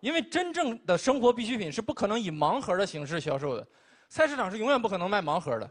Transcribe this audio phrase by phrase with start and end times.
[0.00, 3.66] 因为真正的生活必需品是不可能以盲盒的形式销售的，
[4.08, 5.68] 菜市场是永远不可能卖盲盒的，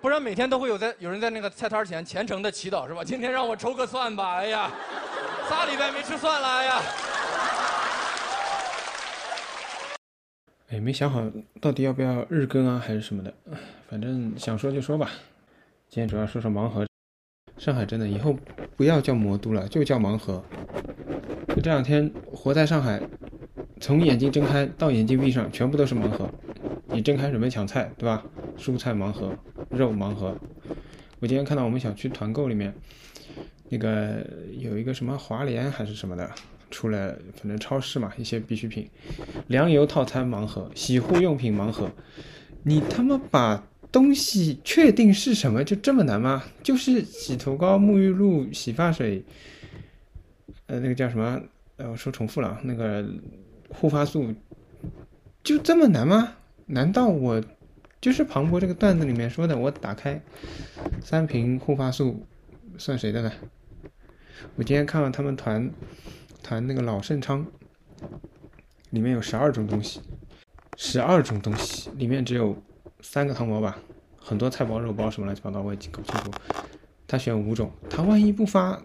[0.00, 3.02] 不然每天都会有在有人在那个菜摊前虔诚的祈祷，是吧？
[3.02, 4.70] 今天让我抽个蒜吧，哎呀，
[5.48, 6.82] 仨礼拜没吃蒜了，哎呀。
[10.70, 11.22] 哎，没想好
[11.62, 13.32] 到底要不要日更啊，还是什么的，
[13.88, 15.10] 反正想说就说吧。
[15.88, 16.86] 今天主要说说盲盒。
[17.56, 18.36] 上海真的以后
[18.76, 20.44] 不要叫魔都了，就叫盲盒。
[21.48, 23.00] 就这两天活在上海，
[23.80, 26.28] 从眼睛睁开到眼睛闭上，全部都是盲盒。
[26.86, 28.24] 你睁开准备抢菜，对吧？
[28.56, 29.32] 蔬菜盲盒，
[29.70, 30.36] 肉盲盒。
[31.20, 32.74] 我今天看到我们小区团购里面，
[33.68, 34.26] 那个
[34.58, 36.30] 有一个什么华联还是什么的
[36.70, 38.88] 出来，反正超市嘛，一些必需品，
[39.48, 41.90] 粮油套餐盲盒，洗护用品盲盒。
[42.62, 43.64] 你他妈把！
[43.90, 46.44] 东西确定是什么就这么难吗？
[46.62, 49.24] 就是洗头膏、沐浴露、洗发水，
[50.66, 51.40] 呃，那个叫什么？
[51.78, 53.08] 呃，我说重复了，那个
[53.68, 54.34] 护发素，
[55.42, 56.34] 就这么难吗？
[56.66, 57.42] 难道我
[58.00, 60.20] 就是庞博这个段子里面说的，我打开
[61.02, 62.26] 三瓶护发素
[62.76, 63.32] 算谁的呢？
[64.56, 65.70] 我今天看了他们团
[66.42, 67.46] 团那个老盛昌，
[68.90, 70.00] 里面有十二种东西，
[70.76, 72.56] 十二种东西里面只有。
[73.00, 73.78] 三个汤包吧，
[74.20, 76.32] 很多菜包、肉包什么乱七八糟，我也搞清楚。
[77.06, 78.82] 他选五种，他万一不发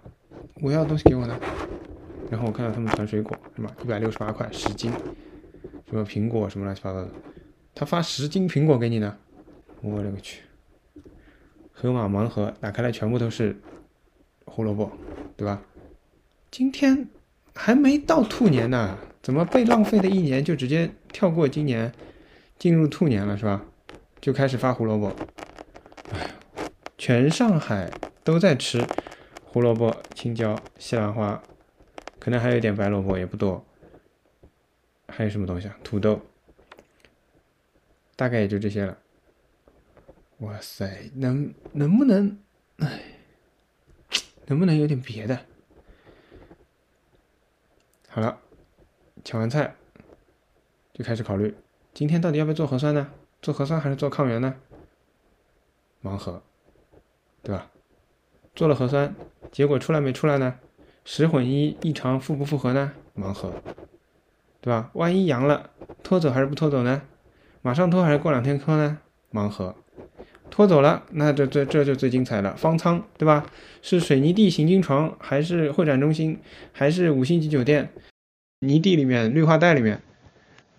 [0.62, 1.36] 我要的东西给我呢？
[2.34, 3.72] 然后我看到他们团水果，是吧？
[3.84, 4.92] 一百六十八块十斤，
[5.88, 7.08] 什么苹果什么乱七八糟的，
[7.76, 9.16] 他发十斤苹果给你呢？
[9.82, 10.42] 我勒个去！
[11.72, 13.56] 盒马盲盒打开来全部都是
[14.46, 14.92] 胡萝卜，
[15.38, 15.62] 对吧？
[16.50, 17.08] 今天
[17.54, 21.94] 还没到兔年呢，怎么被浪费的一年就直接跳过今年，
[22.58, 23.64] 进入兔年了，是吧？
[24.20, 25.16] 就开始发胡萝卜，
[26.12, 26.32] 哎，
[26.98, 27.92] 全上海
[28.24, 28.84] 都在吃
[29.44, 31.40] 胡萝卜、青椒、西兰花，
[32.24, 33.66] 可能还有一点白萝卜，也不多。
[35.10, 35.78] 还有什么东西啊？
[35.84, 36.22] 土豆，
[38.16, 38.98] 大概也就这些了。
[40.38, 42.40] 哇塞，能能不能，
[42.78, 43.04] 哎，
[44.46, 45.38] 能不能有点别的？
[48.08, 48.40] 好了，
[49.26, 49.76] 抢完菜
[50.94, 51.54] 就开始考虑，
[51.94, 53.12] 今天到底要不要做核酸呢？
[53.42, 54.56] 做核酸还是做抗原呢？
[56.02, 56.42] 盲盒，
[57.42, 57.70] 对吧？
[58.56, 59.14] 做了核酸，
[59.52, 60.58] 结果出来没出来呢？
[61.06, 62.94] 十混一异常复不复合呢？
[63.16, 63.54] 盲盒，
[64.62, 64.90] 对吧？
[64.94, 65.70] 万一阳了，
[66.04, 67.02] 拖走还是不拖走呢？
[67.62, 69.00] 马上拖还是过两天拖呢？
[69.32, 69.76] 盲盒，
[70.50, 73.46] 拖走了，那这这这就最精彩了，方舱，对吧？
[73.82, 76.40] 是水泥地行军床，还是会展中心，
[76.72, 77.92] 还是五星级酒店？
[78.60, 80.02] 泥地里面，绿化带里面，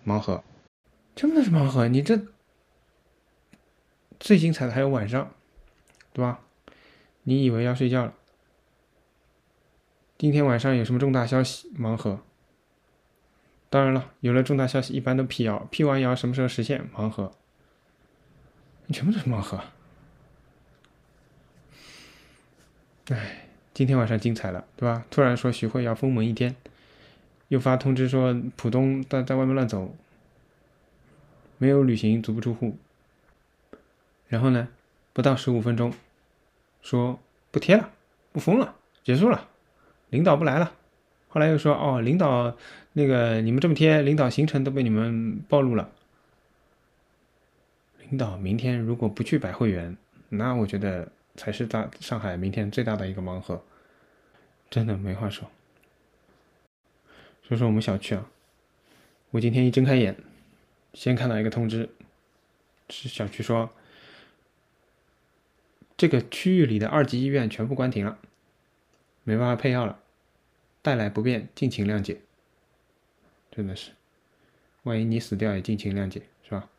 [0.05, 0.43] 盲盒，
[1.15, 2.19] 真的是盲盒，你这。
[4.17, 5.29] 最精彩的还有晚上，
[6.13, 6.39] 对吧？
[7.23, 8.13] 你以为要睡觉了？
[10.25, 11.71] 今天晚上有什么重大消息？
[11.77, 12.19] 盲盒。
[13.69, 15.67] 当然了，有了重大消息，一般都辟谣。
[15.69, 16.89] 辟完谣，什么时候实现？
[16.97, 17.31] 盲盒。
[18.91, 19.61] 全部都是盲盒。
[23.09, 25.05] 哎，今天晚上精彩了，对吧？
[25.11, 26.55] 突然说徐汇要封门一天，
[27.49, 29.95] 又发通知说浦东在在外面乱走，
[31.59, 32.75] 没有旅行，足不出户。
[34.27, 34.69] 然后呢，
[35.13, 35.93] 不到十五分钟，
[36.81, 37.19] 说
[37.51, 37.91] 不贴了，
[38.31, 39.49] 不封了，结束了，
[40.09, 40.73] 领导不来了。
[41.27, 42.55] 后来又说，哦，领导
[42.93, 45.91] 那个你们这么贴，领导行程都被你们暴露了。
[47.99, 49.97] 领导明天如果不去百汇园，
[50.29, 53.63] 那我觉得才是大上海明天最大的一个盲盒，
[54.69, 55.49] 真的没话说。
[57.43, 58.29] 说说我们小区啊，
[59.31, 60.15] 我今天一睁开眼，
[60.93, 61.89] 先看到一个通知，
[62.89, 63.69] 是小区说。
[65.97, 68.17] 这个区域里的二级医院全部关停了，
[69.25, 69.99] 没办法配药了，
[70.81, 72.21] 带来不便，敬请谅解。
[73.51, 73.91] 真的是，
[74.83, 76.69] 万一你死掉也敬请谅解，是吧？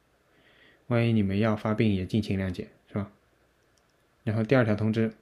[0.87, 3.13] 万一你没药发病也敬请谅解，是吧？
[4.25, 5.13] 然后第二条通知，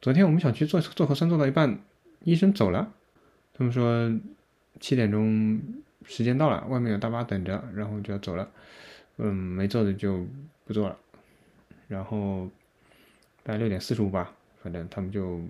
[0.00, 1.78] 昨天我们小区做做核酸做到一半，
[2.24, 2.92] 医生走了，
[3.54, 4.12] 他们说
[4.80, 5.62] 七点钟
[6.04, 8.50] 时间到了，外面有大巴等着，然后就要走了。
[9.18, 10.26] 嗯，没做的就
[10.64, 10.98] 不做了，
[11.86, 12.50] 然后。
[13.42, 15.40] 大概六点四十五吧，反正他们就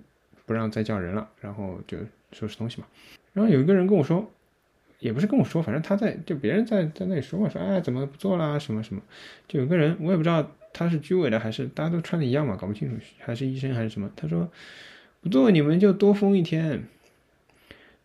[0.47, 1.99] 不让再叫人了，然后就
[2.31, 2.87] 收拾东西嘛。
[3.33, 4.31] 然后有一个人跟我说，
[4.97, 9.01] 也不是跟我说，反正他在就别人在在那里说嘛，说哎怎么不做啦什么什么。
[9.47, 14.09] 就有个人我也不知道他是居委的还是大家都穿的一样嘛，搞不清楚还是医生还是什么。
[14.15, 14.49] 他说
[15.21, 16.83] 不做你们就多封一天，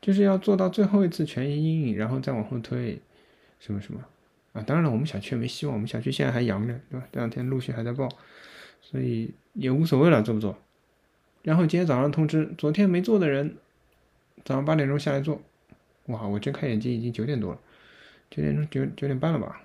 [0.01, 3.01] 就是要做到最后一次全阴阴，然后再往后推，
[3.61, 4.01] 什么什么
[4.53, 4.63] 啊。
[4.67, 7.07] 当然了，我们小区也没希望，我们小区现在还阳着，对吧？
[7.13, 8.09] 这两天陆续还在报。
[8.81, 10.59] 所以也无所谓了，做不做？
[11.43, 13.57] 然后今天早上通知，昨天没做的人，
[14.45, 15.43] 早上八点钟下来做，
[16.07, 17.59] 哇，我睁开眼睛已经九点多了，
[18.31, 19.61] 九点钟九九点半了吧？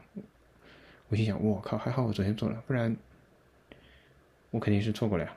[1.09, 2.97] 我心想，我靠，还好我昨天做了，不然
[4.49, 5.33] 我肯定是错过了呀。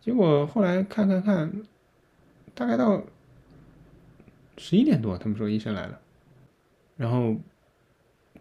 [0.00, 1.62] 结果后来看看看，
[2.54, 3.02] 大概到
[4.56, 6.00] 十一点多，他们说医生来了，
[6.96, 7.36] 然后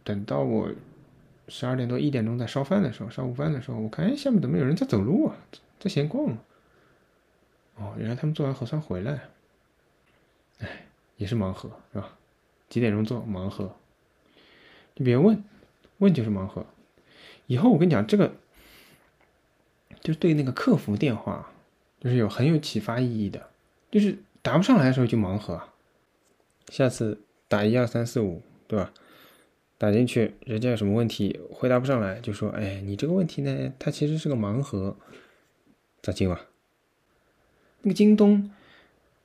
[0.06, 0.72] 等到我
[1.50, 5.36] 十二点多一点钟在烧饭的时候，烧午饭的时候，我看哎下面怎么有人在走路啊，
[5.80, 6.38] 在闲逛。
[7.78, 9.30] 哦，原来他们做完核酸回来，
[10.60, 10.88] 哎，
[11.18, 12.18] 也是盲盒是吧？
[12.70, 13.76] 几点钟做盲盒？
[14.96, 15.44] 你别问，
[16.00, 16.66] 问就是盲盒。
[17.46, 18.34] 以后我跟你讲，这个
[20.02, 21.52] 就是对那个客服电话，
[22.00, 23.50] 就是有很有启发意义的，
[23.92, 25.62] 就是答不上来的时候就盲盒。
[26.70, 28.92] 下次打一二三四五，对吧？
[29.78, 34.98] 打进去，人家有什么问题回答不上来，就说：“哎，你这个问题呢，它其实是个盲盒，
[36.02, 36.48] 咋进吧？”
[37.88, 38.52] 那个京东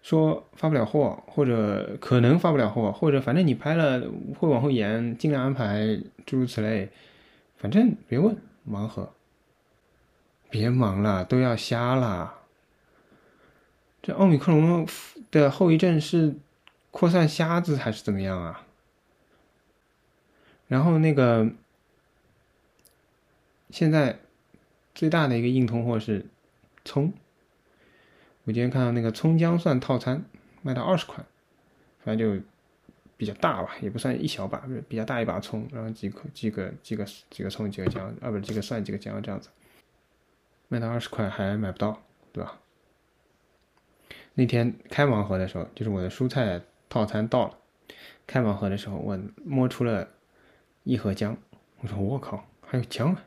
[0.03, 6.89] 说发不了货，或者可能发不了货，或者反正你拍了会往后延，尽量安排，诸如此类。
[7.57, 8.37] 反正别问，
[8.71, 9.13] 盲盒。
[10.49, 12.35] 别忙了，都要瞎了。
[14.01, 14.87] 这奥密克戎
[15.33, 16.37] 的后遗症是
[16.93, 18.65] 扩散瞎子还是怎么样啊？
[20.69, 21.51] 然后那个
[23.71, 24.21] 现在
[24.95, 26.27] 最大的一个硬通货是
[26.85, 27.13] 葱。
[28.45, 30.25] 我今天看到那个葱姜蒜套餐
[30.63, 31.25] 卖到二十块，
[32.05, 32.45] 反正就
[33.17, 39.49] 比较大吧，也不算一小把，比较大一把葱，然后几颗几个几个几个葱几个姜，啊不是几个蒜几个姜这样子，
[40.69, 42.03] 卖到二十块还买不到，
[42.33, 42.59] 对吧？
[44.35, 47.59] 那天开盲盒的时候，就是我的蔬菜套餐到了，
[48.27, 50.09] 开盲盒的时候我摸出了
[50.83, 51.37] 一盒姜，
[51.81, 53.23] 我说我靠还有姜啊！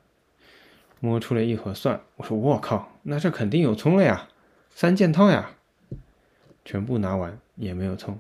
[1.00, 4.28] 摸出了一盒蒜，我说我靠那这肯定有葱了呀！
[4.76, 5.52] 三件套呀，
[6.66, 8.20] 全部拿完也没有葱，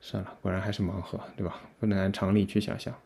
[0.00, 1.60] 算了，果然还是盲盒，对吧？
[1.78, 2.98] 不能按常理去想象。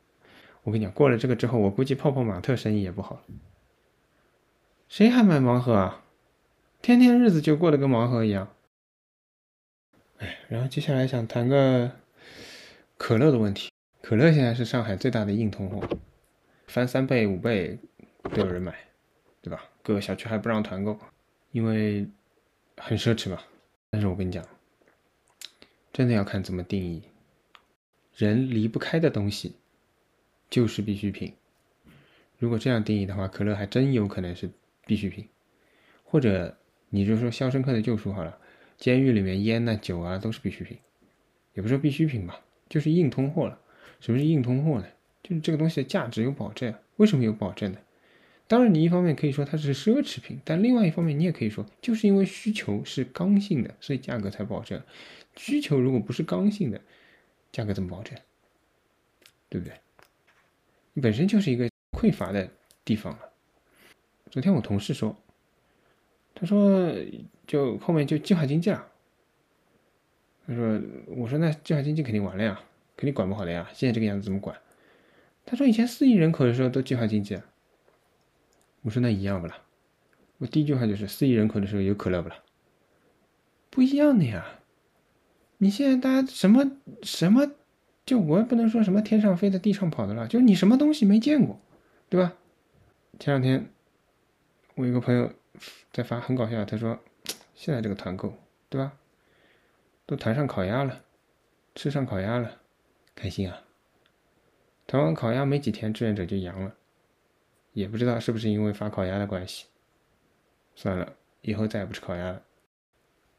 [0.62, 3.22] 我跟你讲，过了这个之后，我估计泡泡玛特生意也不好了。
[4.88, 6.04] 谁还买盲盒啊？
[6.80, 8.46] 天天日子就过得跟盲盒一样。
[10.18, 11.90] 哎，然后接下来想谈个
[12.96, 13.72] 可乐的问题。
[14.00, 15.98] 可乐现在是上海最大的硬通货，
[16.68, 17.76] 翻三倍五倍
[18.32, 18.72] 都有人买，
[19.42, 19.64] 对吧？
[19.82, 20.96] 各个小区还不让团购。
[21.54, 22.04] 因为
[22.76, 23.40] 很奢侈嘛，
[23.88, 24.44] 但是我跟你讲，
[25.92, 27.00] 真的要看怎么定义。
[28.16, 29.54] 人离不开的东西
[30.50, 31.32] 就是必需品。
[32.40, 34.50] 如果这样定义的话，可乐还真有可能是
[34.84, 35.28] 必需品。
[36.02, 36.58] 或者
[36.90, 38.36] 你就说《肖申克的救赎》好了，
[38.76, 40.76] 监狱里面烟呐、酒啊都是必需品，
[41.54, 43.60] 也不说必需品吧，就是硬通货了。
[44.00, 44.86] 什么是硬通货呢？
[45.22, 46.74] 就是这个东西的价值有保证。
[46.96, 47.78] 为什么有保证呢？
[48.46, 54.82] 当然，你一方面可以说它是奢侈品，但另外一方面你也可以说，就是因为需求是刚性的，所以价格才保证。
[55.34, 56.80] 需求如果不是刚性的，
[57.50, 58.16] 价格怎么保证？
[59.48, 59.74] 对不对？
[60.92, 62.48] 你本身就是一个匮乏的
[62.84, 63.20] 地方了。
[64.30, 65.16] 昨天我同事说，
[66.34, 66.94] 他说
[67.46, 68.86] 就后面就计划经济了。
[70.46, 72.60] 他说，我说那计划经济肯定完了呀，
[72.94, 73.70] 肯定管不好的呀。
[73.72, 74.54] 现在这个样子怎么管？
[75.46, 77.40] 他说以前四亿人口的时候都计划经济。
[78.84, 79.56] 我说那一样不啦？
[80.36, 82.36] 我第一句话就是四亿人口的时候有可乐不啦？
[83.70, 84.60] 不一样的呀！
[85.56, 86.70] 你现在大家什么
[87.02, 87.50] 什么，
[88.04, 91.58] 就我也不能说什么天上飞的地上跑的了，就是你什么东西没见过，
[92.10, 92.34] 对吧？
[93.18, 93.70] 前两天
[94.74, 95.32] 我有个朋友
[95.90, 97.00] 在发很搞笑，他说
[97.54, 98.36] 现在这个团购，
[98.68, 98.92] 对吧？
[100.04, 101.02] 都团上烤鸭了，
[101.74, 102.60] 吃上烤鸭了，
[103.14, 103.62] 开心啊！
[104.86, 106.74] 团完烤鸭没几天，志愿者就阳了。
[107.74, 109.66] 也不知道是不是因为发烤鸭的关系，
[110.74, 111.12] 算了，
[111.42, 112.42] 以后再也不吃烤鸭了。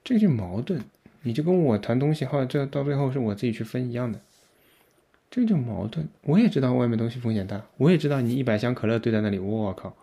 [0.04, 0.80] 这就矛盾，
[1.24, 4.22] 你就跟我谈东西后，这到最后是我自己去分一样的，
[5.32, 6.08] 这就矛盾。
[6.22, 9.98] 我也知道外面东西风险大，我也知道你一百箱可乐堆在那里，我靠，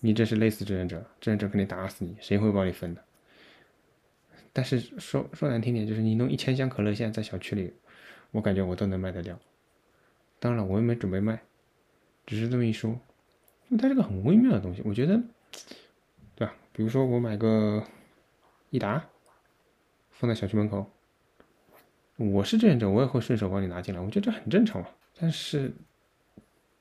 [0.00, 3.04] 你这是累死志愿者，志愿者肯定打死你，谁会帮你分的？
[4.52, 7.72] 但是说说难听点，就是你弄一千箱可乐，现在在小区里，
[8.30, 9.38] 我感觉我都能卖得掉。
[10.38, 11.40] 当然，我又没准备卖，
[12.26, 12.98] 只是这么一说。
[13.68, 15.20] 因为它是个很微妙的东西，我觉得，
[16.34, 16.54] 对吧？
[16.72, 17.82] 比如说我买个
[18.70, 19.04] 益达，
[20.10, 20.90] 放在小区门口，
[22.16, 24.88] 我是志愿者，我也会顺手帮你拿进来，我觉得这很正常嘛。
[25.18, 25.72] 但是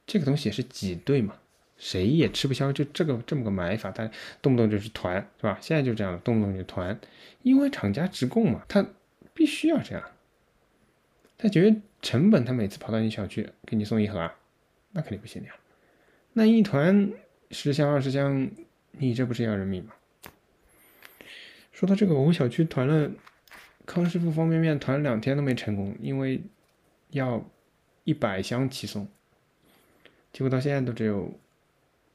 [0.06, 1.36] 这个东西也是挤兑嘛，
[1.78, 4.10] 谁也吃不消，就这个这么个买法，他
[4.42, 5.58] 动不动就是团，是吧？
[5.62, 7.00] 现在就这样，动不动就团，
[7.44, 8.86] 因为厂家直供嘛，他
[9.34, 10.04] 必须要这样。
[11.38, 14.32] 他觉得成本，他每次跑到你小区给你送一盒，
[14.92, 15.56] 那肯定不行的呀。
[16.34, 17.12] 那一团
[17.50, 18.50] 十箱二十箱，
[18.92, 19.94] 你这不是要人命吗？
[21.72, 23.12] 说到这个，我们小区团了
[23.86, 26.42] 康师傅方便面团了两天都没成功，因为
[27.10, 27.44] 要
[28.04, 29.08] 一百箱起送，
[30.32, 31.34] 结果到现在都只有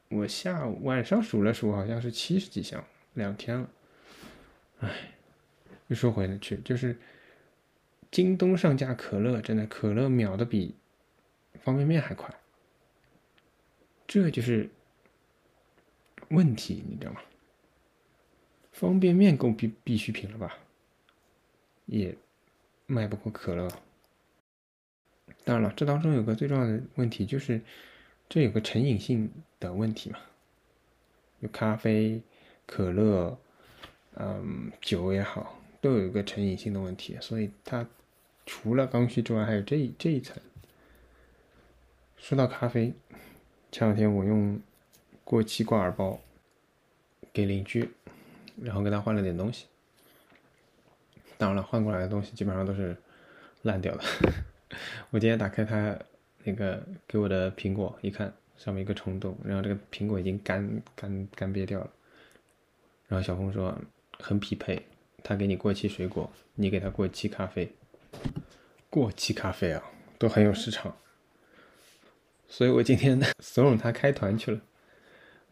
[0.09, 2.83] 我下午晚上数了数，好像是七十几箱，
[3.15, 3.69] 两天了。
[4.79, 4.91] 唉，
[5.89, 6.97] 又说回了去，就是
[8.11, 10.75] 京东上架可乐，真的可乐秒的比
[11.63, 12.33] 方便面还快，
[14.07, 14.71] 这就是
[16.29, 17.21] 问题，你知道吗？
[18.73, 20.59] 方便面够必必需品了吧？
[21.87, 22.17] 也
[22.87, 23.69] 卖不过可乐。
[25.45, 27.61] 当然了，这当中有个最重要的问题，就是
[28.29, 30.19] 这有个成瘾性的问题嘛。
[31.41, 32.23] 有咖啡、
[32.67, 33.39] 可乐，
[34.15, 37.87] 嗯，酒也好，都有一个成瘾性的问题，所以它
[38.45, 40.41] 除了刚需之外，还有这这一层。
[42.17, 42.93] 说到咖啡，
[43.71, 44.61] 前两天我用
[45.25, 46.21] 过期挂耳包
[47.33, 47.91] 给邻居。
[48.63, 49.67] 然后给他换了点东西，
[51.37, 52.97] 当然了，换过来的东西基本上都是
[53.61, 54.03] 烂掉的。
[55.13, 55.95] 我今天打开他
[56.43, 61.91] 那个给我的苹果，一看上面一个虫洞，然后这个苹果已经干干干瘪掉了。
[63.09, 63.79] 然后小峰说
[64.19, 64.83] 很匹配，
[65.23, 67.71] 他给你过期水果，你给他过期咖啡。
[68.89, 69.85] 过期咖啡啊，
[70.19, 70.97] 都很有市场。
[72.49, 74.61] 所以我今天 怂恿他开团去了。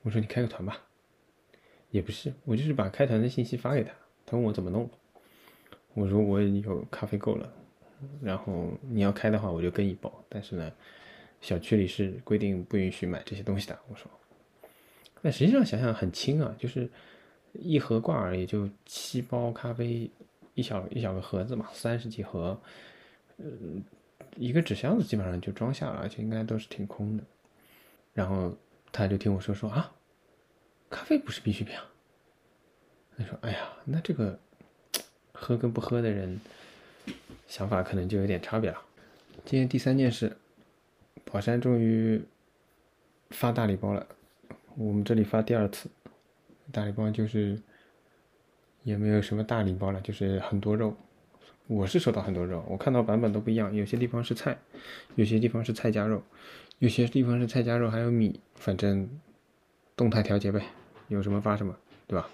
[0.02, 0.80] 我说你开个团吧。
[1.90, 3.92] 也不是，我就是把开团的信息发给他，
[4.26, 4.90] 他问我怎么弄，
[5.92, 7.48] 我说我有咖啡够了，
[8.20, 10.72] 然后你要开的话我就跟一包，但是呢，
[11.40, 13.78] 小区里是规定不允许买这些东西的。
[13.88, 14.10] 我说，
[15.22, 16.90] 但实际上想想很轻啊，就是
[17.52, 20.10] 一盒挂耳也就七包咖啡，
[20.54, 22.60] 一小一小个盒子嘛，三十几盒，
[23.36, 23.44] 呃，
[24.36, 27.24] 一个纸箱子基本上就装下了，而且应该都是挺空的。
[28.12, 28.56] 然后
[28.92, 29.92] 他就听我说说啊。
[30.90, 31.82] 咖啡不是必需品啊！
[33.18, 34.38] 他说：“哎呀，那这个
[35.32, 36.40] 喝跟不喝的人
[37.48, 38.80] 想法可能就有点差别了。”
[39.44, 40.36] 今天第三件事，
[41.24, 42.22] 宝山终于
[43.30, 44.06] 发大礼包了。
[44.76, 45.88] 我们这里发第二次
[46.70, 47.60] 大礼包，就是
[48.84, 50.96] 也没有什么大礼包了，就是很多肉。
[51.66, 54.58] 我是收到很多肉，我看到版本都不一样，有些地方是菜，
[55.14, 56.22] 有些地方是菜加肉，
[56.78, 59.08] 有些地方是菜加肉还有米，反正
[59.96, 60.62] 动态调节呗。
[61.08, 62.28] 有什么发什么，对吧？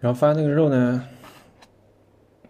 [0.00, 1.08] 然后发那个肉呢，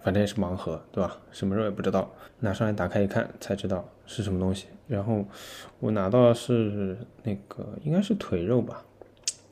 [0.01, 1.19] 反正也是盲盒，对吧？
[1.31, 4.67] 什么肉也不知道，拿上来打开一看才知道是什么东西。
[4.87, 5.27] 然后
[5.79, 8.83] 我拿到是那个应该是腿肉吧，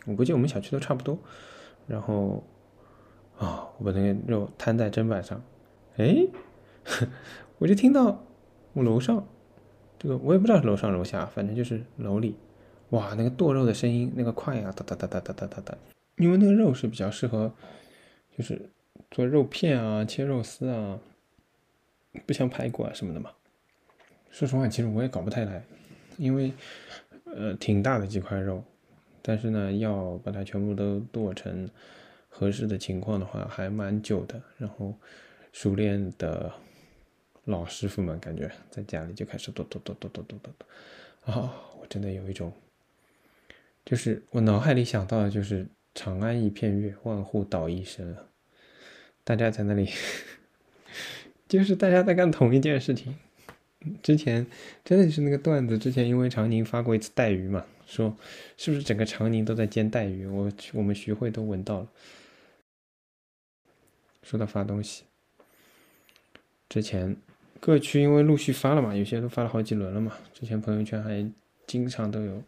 [0.07, 1.19] 我估计我们小区都差不多。
[1.87, 2.43] 然后
[3.39, 5.43] 啊，我把那个肉摊在砧板上，
[5.99, 6.27] 哎，
[7.59, 8.25] 我就听到
[8.73, 9.27] 我楼上
[9.99, 12.37] 这个我也不知道是楼上楼下，反正就是楼里，
[12.91, 15.79] 哇，那个剁肉的声音，那个快呀，哒哒哒哒哒哒哒哒。
[16.17, 17.53] 因为那个肉是比较适合，
[18.37, 18.71] 就是
[19.11, 20.99] 做肉片啊、切肉丝啊，
[22.27, 23.31] 不像排骨啊什么的嘛。
[24.31, 25.65] 说实话，其实我也搞不太来，
[26.19, 26.53] 因为
[27.25, 28.63] 呃挺大的几块肉，
[29.23, 31.69] 但是呢要把它全部都剁成
[32.29, 34.41] 合适的情况的话，还蛮久的。
[34.59, 34.95] 然后
[35.53, 36.53] 熟练的
[37.47, 42.53] 老师傅们感觉在家里就开始剁剁剁剁剁剁剁剁，啊，我真的有一种，
[43.85, 45.67] 就是我脑海里想到的就是。
[45.99, 48.15] 长安一片月，万户捣衣声。
[49.25, 49.91] 大家在那里，
[51.49, 53.17] 就是大家在干同一件事情。
[54.03, 54.47] 之前
[54.85, 58.15] 真的是那个段子，之前因为长宁发过一次带鱼嘛，说
[58.59, 60.27] 是不是整个长宁都在煎带鱼？
[60.27, 61.89] 我我们徐汇都闻到了。
[64.23, 65.05] 说到发东西，
[66.69, 67.17] 之前
[67.61, 70.13] 各区因为陆续发了嘛，有些都发了好几轮了嘛。
[70.33, 71.31] 之前朋友圈还
[71.67, 72.43] 经常都有。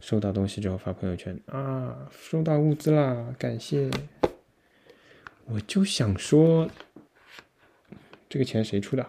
[0.00, 3.90] 收到东西之后发朋友圈啊，收到物资啦，感谢！
[5.46, 6.70] 我就想说，
[8.28, 9.04] 这个钱谁出的？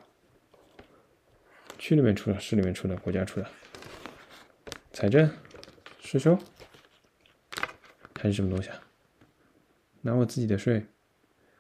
[1.78, 3.48] 区里面出的，市里面出的，国家出的？
[4.92, 5.30] 财政、
[6.00, 6.36] 税收
[8.20, 8.82] 还是什么东西啊？
[10.02, 10.88] 拿我自己的税，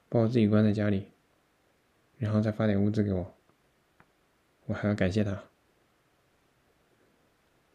[0.10, 1.06] 把我自己关在家里，
[2.18, 3.38] 然后再发点物资给我，
[4.70, 5.44] 我还要感谢他？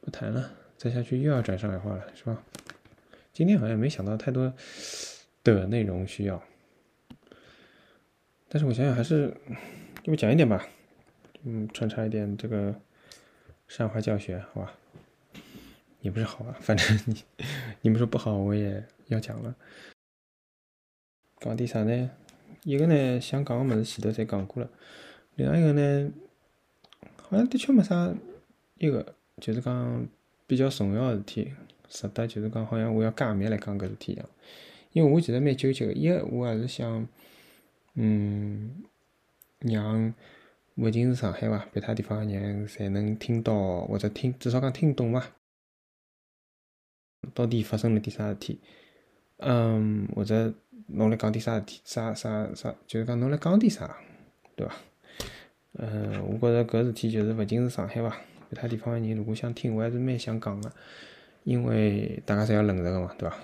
[0.00, 0.52] 不谈了。
[0.76, 2.40] 再下去又要转上海话了，是吧？
[3.32, 4.52] 今天好像没想到太多
[5.42, 6.40] 的内容需要，
[8.48, 9.36] 但是我想想还是
[10.04, 10.68] 给我讲一点吧，
[11.42, 12.72] 嗯，穿插一点这个
[13.66, 14.72] 上海话教学，好吧？
[16.00, 17.24] 也不是好啊，反正你
[17.80, 19.56] 你们说不好，我也要讲了。
[21.40, 22.10] 讲点啥呢？
[22.62, 24.70] 一个呢，想讲个物事前头侪讲过了，
[25.34, 26.12] 另外一个呢，
[27.34, 28.14] 好像的确没啥
[28.78, 30.08] 一个，就是讲。
[30.46, 31.50] 比较重要的事体，
[31.88, 34.28] 值得就是讲，好像我要加面来讲搿事体一样。
[34.92, 37.08] 因为我其实蛮纠结个，一我还是想，
[37.94, 38.84] 嗯，
[39.60, 40.12] 让
[40.74, 45.30] 勿仅是上海伐，别他地方个人侪能听到或者听，至少讲听懂伐？
[47.32, 48.60] 到底发生了点啥事体？
[49.38, 50.52] 嗯，或者
[50.88, 51.80] 侬来讲点啥事体？
[51.84, 52.74] 啥啥啥？
[52.86, 53.96] 就是讲侬来讲点啥，
[54.54, 54.74] 对伐？
[55.78, 58.16] 嗯，我觉着搿事体就是勿仅是上海伐，
[58.50, 60.72] 其他地方的人如果想听，我还是蛮想讲个，
[61.44, 63.36] 因为大家侪要认识个嘛，对伐？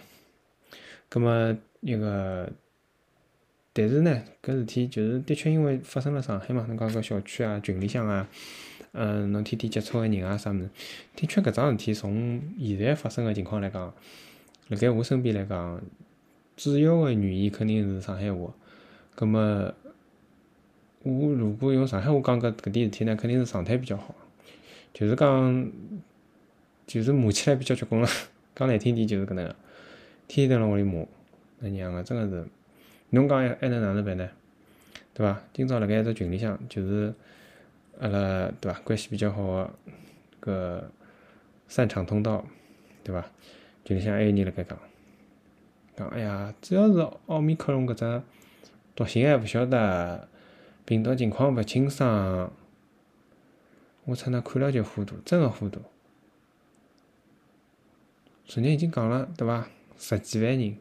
[1.09, 2.51] 葛末那个。
[3.73, 8.29] 但是呢，搿事体就是的确因为发生了上海嘛，侬讲搿小区啊、群里向啊，
[8.91, 10.69] 嗯，侬天天接触个人啊啥物事，
[11.15, 13.95] 的确搿桩事体从现在发生个情况来讲，
[14.69, 15.81] 辣盖我身边来讲，
[16.57, 18.53] 主要个语言肯定是上海话。
[19.15, 19.73] 葛末
[21.03, 24.15] 我如果用上海话讲搿搿点事体呢，肯定是状态比较好，
[24.93, 25.73] 就是讲，
[26.87, 28.09] 就是骂起来比较结棍了。
[28.55, 29.57] 讲难听点就是搿能个，
[30.29, 31.07] 天天蹲辣屋里骂，
[31.61, 32.47] 那娘个真个是。
[33.13, 34.29] 侬讲还能哪能办呢？
[35.15, 35.43] 对伐？
[35.53, 37.13] 今朝辣盖一只群里向，就是
[37.99, 38.79] 阿拉对伐？
[38.85, 39.69] 关系比较好
[40.39, 40.91] 个
[41.67, 42.47] 散场通道，
[43.03, 43.27] 对伐？
[43.85, 44.79] 群里向还有人辣盖讲，
[45.97, 48.23] 讲哎呀，主要是奥密克戎搿只
[48.95, 50.29] 毒性还勿晓得，
[50.91, 52.53] 病毒情况勿清爽。
[54.07, 55.81] 我操，那看了就糊涂，真个糊涂。
[58.45, 59.69] 昨日已经讲了，对伐？
[59.97, 60.77] 十几万人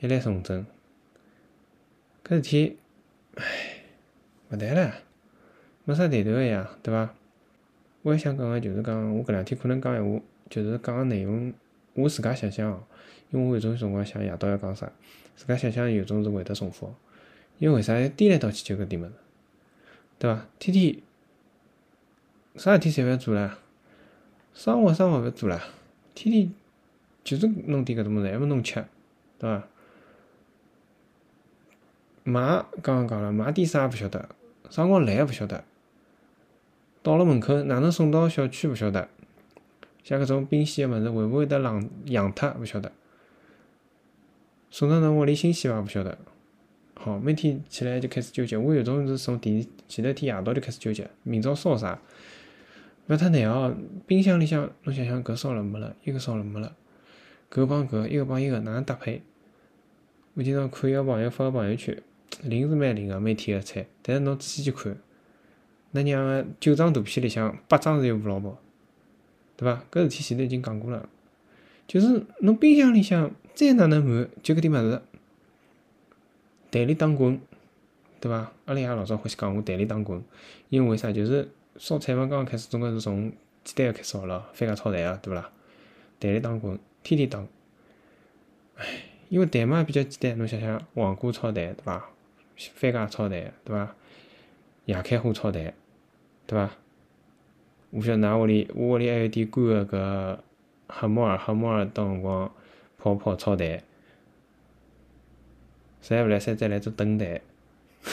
[0.00, 0.64] 一来重症。
[2.24, 2.78] 搿事体，
[3.34, 3.44] 唉，
[4.50, 4.94] 勿谈了，
[5.84, 7.14] 没啥谈头个呀，对伐？
[8.00, 11.52] 我还想讲个，就是讲我搿两天可能讲闲话，就是讲个内容，
[11.92, 12.82] 我自家想想哦，
[13.28, 14.90] 因为我有种辰光想夜到要讲啥，
[15.36, 16.94] 自家想想有种是会得重复，
[17.58, 18.08] 因为为啥？
[18.08, 19.12] 颠来倒去就搿点物事，
[20.18, 20.46] 对伐？
[20.58, 20.96] 天天
[22.56, 23.58] 啥事体侪勿要做了，
[24.54, 25.60] 生活生活勿要做了，
[26.14, 26.52] 天天
[27.24, 28.84] 就是弄点搿种物事，还勿弄吃，
[29.38, 29.66] 对伐？
[32.24, 34.20] 买刚刚讲了，买点啥也勿晓得，
[34.70, 35.64] 啥辰光来也勿晓得，
[37.02, 39.08] 到了门口哪能送到小区勿晓得，
[40.04, 42.92] 像搿种冰鲜个物事会勿会得冷养脱勿晓得，
[44.70, 46.18] 送到侬屋里新鲜伐勿晓得，
[46.98, 51.98] 好每天起来就开始纠结，我有种是从第前头天夜到就开始纠结，明朝烧啥，
[53.06, 53.74] 勿太难哦，
[54.06, 56.74] 冰箱里向侬想想搿烧了没了，一个烧了没了，
[57.50, 59.22] 搿帮搿一个帮一个哪能搭配？
[60.34, 61.96] 我今朝看一个朋友发个朋友圈。
[62.42, 64.96] 灵是蛮灵个，每天个菜，但是侬仔细去看，
[65.92, 68.56] 那娘个九张图片里向八张是有吴老婆，
[69.56, 69.82] 对伐？
[69.90, 71.08] 搿事体前头已经讲过了，
[71.86, 75.02] 就是侬冰箱里向再哪能满，就搿点物事，
[76.70, 77.40] 袋里打滚，
[78.20, 78.52] 对伐？
[78.66, 80.22] 阿拉爷老早欢喜讲我袋里打滚，
[80.68, 81.10] 因为为啥？
[81.10, 83.32] 就是烧菜嘛，刚刚开始总归是从
[83.64, 85.50] 简单个开始好了，番茄炒蛋啊，对勿啦？
[86.18, 87.42] 袋里打滚，天天打，
[88.76, 88.84] 唉，
[89.28, 92.10] 因为蛋嘛比较简单，侬想想黄瓜炒蛋，对伐？
[92.74, 93.94] 番茄炒蛋，对伐？
[94.84, 95.72] 野开花炒蛋，
[96.46, 96.70] 对伐？
[97.90, 100.38] 我晓得㑚屋里，我屋里还有点干个搿
[100.88, 102.52] 黑木耳，黑木耳到辰光
[102.98, 103.82] 泡泡炒蛋，
[106.00, 107.40] 实在勿来三再来只炖蛋，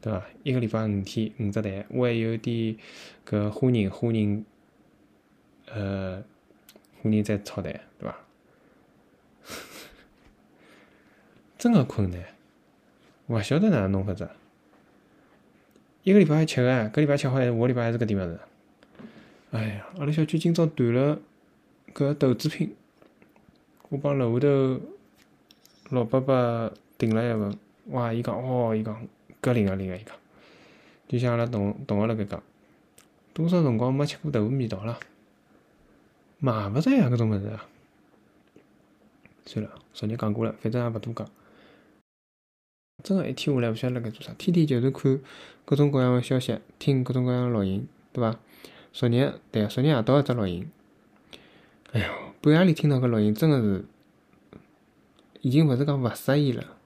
[0.00, 0.24] 对伐？
[0.42, 2.76] 一个礼拜五天五只蛋，我还有点
[3.28, 4.44] 搿花仁花仁，
[5.66, 6.22] 呃，
[7.02, 8.18] 花仁再炒蛋，对伐？
[11.58, 12.20] 真个困难。
[13.28, 14.28] 勿晓得哪能弄法子，
[16.02, 18.40] 一个礼拜还吃个，搿礼拜吃好还是，下礼拜还是搿点物事。
[19.52, 21.20] 哎呀，阿拉小区今朝断了
[21.94, 22.74] 搿豆制品，
[23.88, 24.80] 我帮楼下头
[25.90, 28.12] 老伯伯订了一份，哇！
[28.12, 29.06] 伊讲哦，伊讲
[29.42, 30.14] 搿灵个灵个，伊讲，
[31.08, 32.42] 就像阿拉同同学辣盖讲，
[33.32, 34.98] 多少辰光没吃过豆腐味道了，
[36.38, 37.66] 买勿着呀搿种物事啊。
[39.46, 41.28] 算了，昨日讲过了，反正也勿多讲。
[43.02, 45.20] 真个一天下来，勿晓得辣盖做啥，天天就是看
[45.64, 48.38] 各种各样个消息，听各种各样个录音，对伐？
[48.92, 50.70] 昨日对，昨日夜到一只录音，
[51.92, 53.84] 哎哟，半夜里听到搿录音，真个是
[55.40, 56.76] 已经勿是讲勿适意了。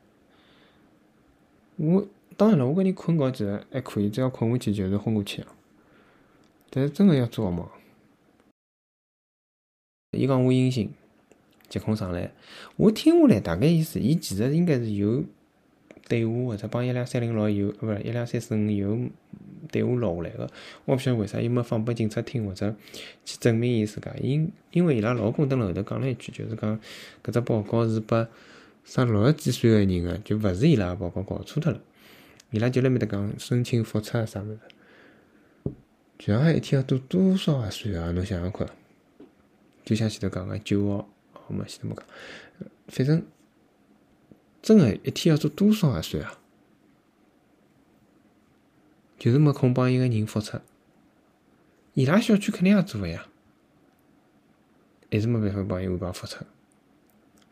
[1.77, 5.49] 我当然了，我搿人困觉其实还可以，只要困下去就是昏过去了。
[6.71, 7.69] 但是真个要做噩梦。
[10.13, 10.93] 伊讲我阴性，
[11.69, 12.33] 疾控上来，
[12.77, 15.25] 我听下来大概意思，伊其实应该是有。
[16.07, 18.99] 对话或者帮一两三零六有，勿是一两三四五有
[19.73, 20.51] 对话录下来个，
[20.85, 22.75] 我勿晓得为啥伊没放拨警察听或者
[23.25, 26.79] 去证明伊自家，因因为伊拉老公蹲辣后头讲了一句，就是讲
[27.23, 28.29] 搿只报告是拨
[28.85, 31.81] 啥六十几岁个人个，就勿是伊拉个报告搞错脱了，
[32.51, 35.73] 伊拉就辣面搭讲申请复查啥物事，
[36.19, 38.11] 上海一天要多多少核酸啊？
[38.13, 38.69] 侬想想看，
[39.85, 41.09] 就像前头讲个九号，
[41.49, 42.05] 我们前头没讲，
[42.89, 43.23] 反正。
[44.65, 46.39] 真个一天要做多少核酸啊？
[49.19, 50.59] 就是没空帮一个人复出。
[51.93, 53.27] 伊拉小区肯定也做个呀，
[55.13, 56.47] 还是没办法帮伊安排复出，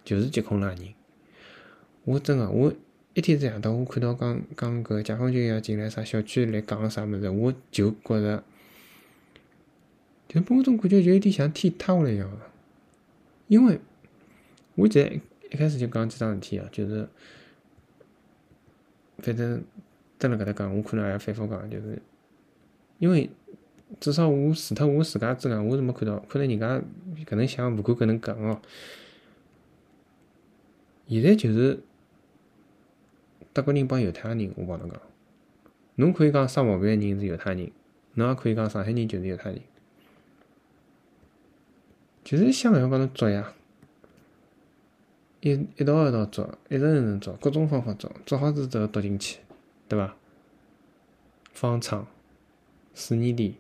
[0.03, 0.95] 就是疾控拉人。
[2.05, 2.73] 我真个，我
[3.13, 8.43] 一天子夜到，我看到讲讲搿解放军要进来啥小区来讲啥物事，我就觉着，
[10.29, 12.39] 就拨我种感觉就有点像天塌下来一样个。
[13.49, 13.79] 因为
[14.77, 15.21] 我记得
[15.53, 17.07] 一开始就讲几桩事体啊，就是
[19.19, 19.63] 反正
[20.19, 22.01] 蹲辣搿搭讲，我可能还要反复讲，就是
[22.99, 23.29] 因为
[24.01, 26.83] 至少我除脱我自家之外，我是没看到，可能人家
[27.27, 28.63] 搿能想，勿敢搿能讲哦。
[31.07, 31.79] 现在就是
[33.53, 34.99] 德国人帮犹太人，我帮侬讲，
[35.97, 37.71] 侬可以讲生毛病的人是犹太人，
[38.15, 39.61] 侬也可以讲上海人就是犹太人，
[42.25, 43.53] 就是想办法帮侬捉呀，
[45.43, 49.41] 一一道一道捉，一层一层捉，各种方法捉，捉好之后读进去，
[49.89, 50.15] 对伐？
[51.53, 52.07] 方舱、
[52.95, 53.57] 水泥地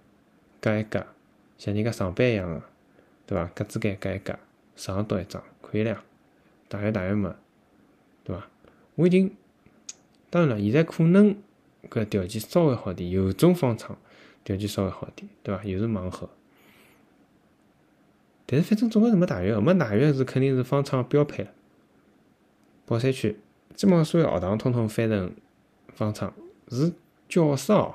[0.60, 1.04] 隔一隔，
[1.58, 2.62] 像人家上班一样个，
[3.26, 3.46] 对伐？
[3.52, 4.38] 格子间隔一隔，
[4.76, 6.00] 上读一张，看一亮，
[6.68, 7.34] 大约大约没，
[8.22, 8.46] 对伐？
[8.94, 9.34] 我已经，
[10.30, 11.34] 当然了，现在可能
[11.90, 13.98] 搿条件稍微好点，有种方舱
[14.44, 15.64] 条件稍微好点，对伐？
[15.64, 16.30] 又是盲盒，
[18.46, 21.50] 但是反正总归是没大学，没大学是肯定是方舱标配了。
[22.92, 23.34] 宝山区
[23.74, 25.32] 基本上所有学堂统统翻成
[25.94, 26.30] 方舱，
[26.68, 26.92] 是
[27.26, 27.94] 教室哦，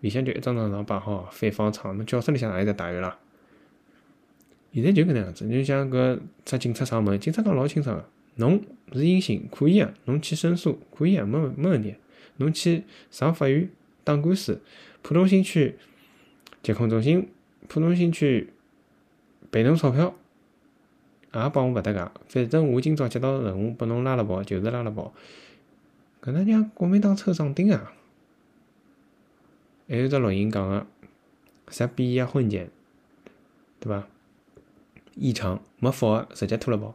[0.00, 3.18] 里向就一张张床摆好翻方舱，侬教室里向哪有得大学啦？
[4.74, 8.60] 现在就搿能样子，就像搿出警察上门，警察讲老清爽个，侬
[8.92, 11.94] 是阴性可以啊，侬去申诉可以啊，没没问题。
[12.36, 13.70] 侬去上法院
[14.02, 14.60] 打官司，
[15.00, 15.76] 浦东新区
[16.62, 17.30] 疾控中心，
[17.68, 18.50] 浦东新区
[19.50, 20.14] 赔侬钞票，
[21.42, 21.98] 也帮我勿搭界。
[22.28, 25.12] 反正我今朝接到任务，拨侬拉了跑，就是拉了跑。
[26.22, 27.92] 搿能让国民党抽壮丁啊！
[29.88, 30.86] 还有只录音讲个
[31.68, 32.70] 啥比亚混检，
[33.80, 34.06] 对伐？
[35.14, 36.94] 异常没复个，直接拖了跑。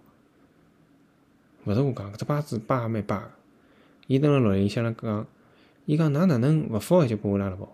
[1.65, 3.31] 勿是我讲，搿只巴子巴也蛮巴个。
[4.07, 5.27] 伊蹲辣录音箱辣讲，
[5.85, 7.69] 伊讲㑚哪能勿复个就拨我拉了跑？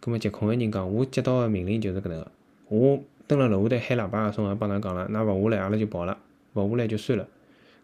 [0.00, 2.30] 葛末疾控个人讲，我接到个命令就是搿能个。
[2.68, 6.18] 我蹲辣楼下头喊喇叭个辰光帮㑚讲了，㑚勿下来，阿拉就跑了；
[6.54, 7.28] 勿下来就算了。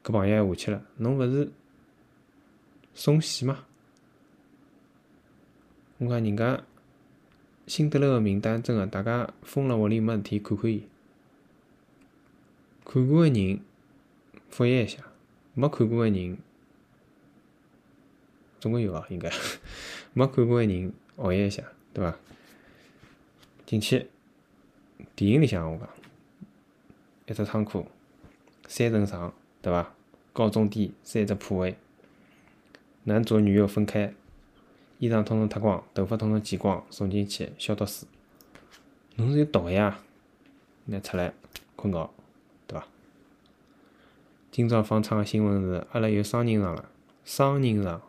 [0.02, 1.48] 搿朋友还下去了，侬勿是
[2.94, 3.64] 送死吗？
[5.98, 6.60] 我讲人家
[7.68, 10.82] 辛德勒个名单，真个大家封辣屋里没事体看看伊，
[12.84, 13.60] 看过个人
[14.50, 14.98] 复习一下，
[15.54, 16.36] 没看过个人
[18.58, 19.30] 总归有啊，应该
[20.12, 21.62] 没看过个人学习一下，
[21.94, 22.16] 对伐？
[23.64, 24.08] 进去
[25.14, 25.88] 电影里向我讲，
[27.26, 27.86] 一只仓库，
[28.68, 29.32] 三层床，
[29.62, 29.92] 对伐？
[30.32, 31.76] 高中低三只铺位，
[33.04, 34.12] 男左女右分开，
[34.98, 38.06] 衣裳统统脱光，头发统统剪光，送进去消毒水。
[39.16, 40.00] 侬是有毒个呀？
[40.84, 41.32] 拿出来
[41.74, 42.10] 困觉，
[42.66, 42.86] 对伐？
[44.50, 46.88] 今朝放窗个新闻是，阿拉有双人床了，
[47.24, 48.00] 双人床。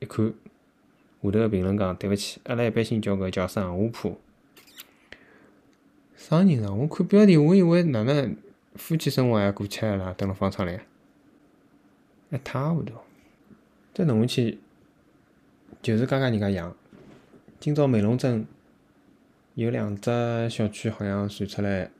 [0.00, 4.18] 一看，下头个评论讲：“对勿起，阿拉一般性叫搿叫上下铺。”
[6.20, 8.36] 啥人啊，我看标题，我以为哪能
[8.74, 10.78] 夫妻生活还过起来了，等了方舱里，
[12.28, 12.92] 一塌糊涂。
[13.94, 14.58] 再弄下去，
[15.80, 16.76] 就是加加人家养。
[17.58, 18.46] 今朝梅龙镇
[19.54, 20.10] 有两只
[20.50, 21.90] 小区好像传出来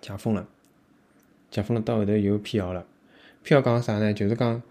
[0.00, 0.48] 解封了，
[1.50, 2.86] 解封了到后头有辟谣了。
[3.42, 4.14] 辟谣讲啥呢？
[4.14, 4.62] 就是讲。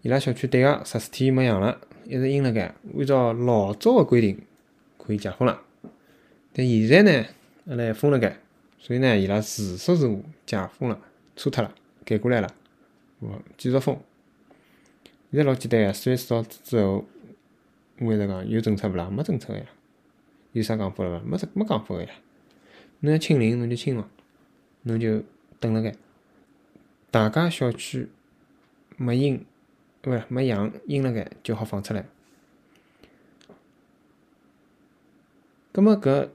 [0.00, 2.74] 伊拉小区对个十四天没阳了，一直阴辣盖。
[2.96, 4.40] 按照老早个规定，
[4.96, 5.60] 可以解封了。
[6.54, 7.28] 但现在呢，
[7.70, 8.36] 阿拉封了盖，
[8.80, 11.00] 所以呢，伊拉自说自话解封了，
[11.36, 11.72] 错脱了，
[12.04, 12.52] 改过来了，
[13.20, 13.96] 哦，继续封。
[15.30, 17.04] 现在老简单个，四月四号之后，
[18.00, 19.08] 我一直讲有政策勿啦？
[19.08, 19.66] 没政策个呀。
[20.50, 21.24] 有啥讲法了伐？
[21.24, 22.10] 没没讲法个呀。
[22.98, 24.08] 侬要清零，侬就清咯，
[24.82, 25.22] 侬就
[25.60, 25.94] 等辣盖。
[27.12, 28.08] 大家小区
[28.96, 29.46] 没阴。
[30.02, 32.06] 勿是没阳阴辣盖就好放出来。
[35.72, 36.30] 葛末搿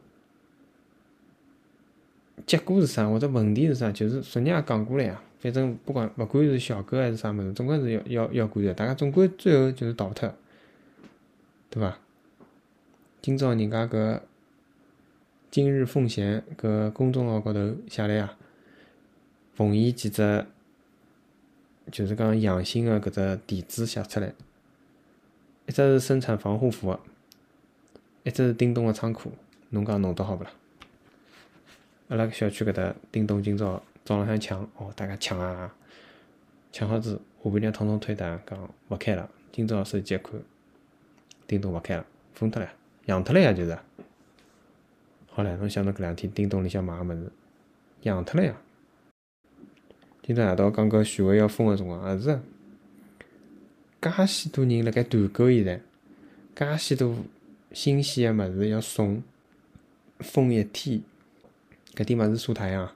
[2.46, 3.10] 结果是啥？
[3.10, 3.92] 或者问题是啥？
[3.92, 5.22] 就是昨日也讲过了呀。
[5.40, 8.74] 反正不管勿管是小狗还是啥物事，总归是要要要管的。
[8.74, 10.34] 大家总归最后就是逃脱，
[11.70, 11.98] 对伐？
[13.22, 14.22] 今朝人家搿
[15.52, 18.36] 今日奉贤搿公众号高头写了呀，
[19.54, 20.46] 奉献几只。
[21.92, 24.34] 就是讲阳性个搿只地址写出来，
[25.68, 26.98] 一只是生产防护服，
[28.24, 29.32] 一只是叮咚个仓库，
[29.70, 30.50] 侬讲弄得好勿啦？
[32.08, 35.74] 阿拉小区搿搭叮咚今朝早浪向抢，哦，大家抢啊，
[36.72, 39.28] 抢好子，下半日统统推单讲勿开了。
[39.52, 40.40] 今朝手机一看，
[41.48, 42.70] 叮咚勿开了，疯脱了，
[43.06, 43.76] 养脱了呀，就是。
[45.26, 47.32] 好唻，侬想到搿两天叮咚里向买个物事，
[48.04, 48.56] 养脱了呀。
[50.22, 52.40] 今朝夜到讲搿徐汇要封个辰光，也是，
[54.00, 55.82] 介许多人辣盖团购现在，
[56.56, 57.18] 介许多
[57.72, 59.24] 新鲜个物事要送，
[60.20, 61.02] 封一天，
[61.96, 62.94] 搿点物事晒太阳，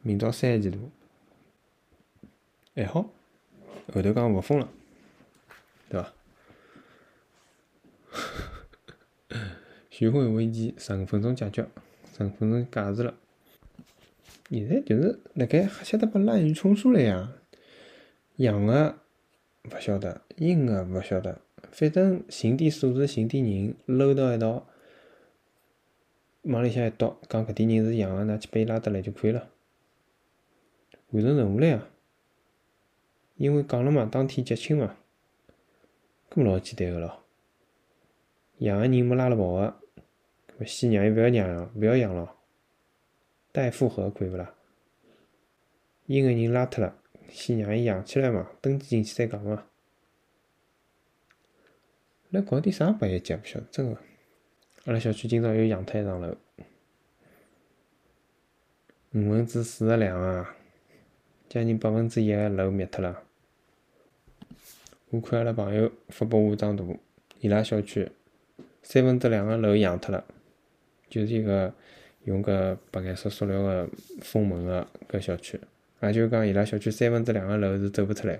[0.00, 0.90] 明朝三十度，
[2.74, 3.10] 还好，
[3.92, 4.68] 后头讲勿封了，
[5.90, 6.12] 对伐？
[9.90, 11.66] 徐汇危机十五分钟解决，
[12.16, 13.14] 十五分钟解释了。
[14.48, 17.34] 现在就是辣盖瞎晓得把滥竽充数了呀，
[18.36, 18.96] 阳个
[19.64, 21.42] 勿晓得，阴个勿晓得，
[21.72, 24.66] 反正寻点数字，寻点人搂到一道，
[26.48, 29.50] 往里向一倒，讲搿点人是养个，拿去伊拉得来就可以了，
[31.10, 31.86] 完成任务了呀。
[33.36, 34.96] 因为讲了嘛，当天结清嘛，
[36.30, 37.22] 搿么老简单个咯。
[38.58, 39.80] 养个人没拉了跑个，
[40.58, 42.34] 搿先让伊勿要养，勿要养了。
[43.52, 44.54] 待复合可以勿啦？
[46.06, 46.96] 阴个人拉脱了，
[47.28, 49.66] 先让伊养起来嘛，登记进去再讲嘛。
[52.30, 53.36] 来搞点啥白一节？
[53.36, 54.00] 勿晓得真个。
[54.84, 56.36] 阿拉小区今朝又阳脱一幢楼，
[59.12, 60.54] 五分之四十两啊，
[61.48, 63.22] 将近百分之一个楼灭脱了。
[65.10, 66.98] 我看阿拉朋友发拨我张图，
[67.40, 68.10] 伊拉小区
[68.82, 70.24] 三分之两个楼阳脱了，
[71.08, 71.72] 就是一个。
[72.24, 73.88] 用搿白颜色塑料个
[74.20, 75.58] 封门个搿小区，
[76.02, 78.38] 也就讲伊拉小区三分之两个楼是走勿出来，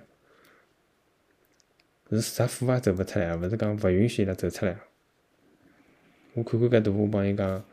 [2.11, 4.77] 是啥户也走勿出来，勿是讲勿允许伊拉走出来。
[6.39, 7.65] 我看看搿图，我帮伊讲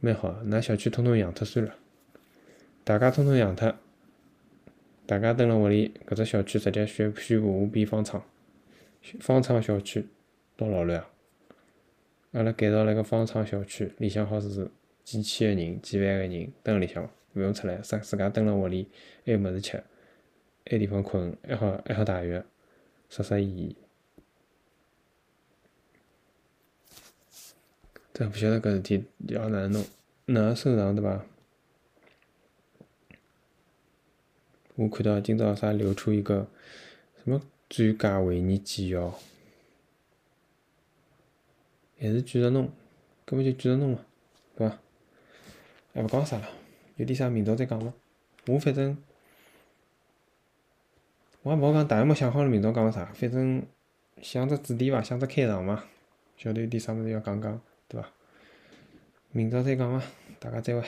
[0.00, 1.74] 蛮好，㑚小区统统养脱算了，
[2.84, 3.74] 大家统统养脱，
[5.06, 8.22] 大家蹲辣屋里，搿只小区直接宣宣布我变方舱，
[9.20, 10.06] 方舱小区
[10.56, 11.08] 多老乱啊！
[12.32, 14.68] 阿拉改造了一个方舱小区，里向好是。
[15.04, 17.02] 几千个人，几万个人蹲辣里向，
[17.32, 18.90] 勿用出来，自自家蹲辣屋里，
[19.24, 19.78] 还有物事吃，
[20.66, 22.42] 还有地方困，还好还好汏浴，
[23.08, 23.76] 适适宜宜。
[28.18, 29.84] 真勿晓得搿事体要哪能弄，
[30.24, 31.24] 哪能收场对伐？
[34.74, 36.48] 我看到今朝啥流出一个
[37.22, 39.16] 什么专家会议纪要，
[42.00, 42.72] 还是继续弄，
[43.24, 44.04] 搿么就继续弄嘛，
[44.56, 44.78] 对伐？
[45.94, 46.48] 还勿讲啥了，
[46.96, 47.92] 有点啥明朝再讲伐？
[48.48, 48.98] 我反正
[51.42, 53.64] 我也冇讲，大概没想好了明朝讲个啥，反正
[54.20, 55.84] 想只主题伐，想只开场嘛，
[56.36, 58.08] 晓得有点啥物事要讲讲，对伐？
[59.32, 60.06] 明朝再讲伐，
[60.38, 60.86] 大家再会。